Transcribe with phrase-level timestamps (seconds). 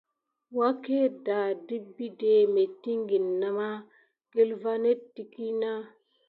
[0.55, 3.67] Wuake táte ɗe biɗé mintikiti mà
[4.31, 5.71] kilva net dik na.